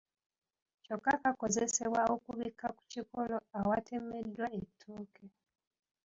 [0.83, 5.25] Kyokka kakozesebwa okubikka ku kikolo awatemeddwa ettooke.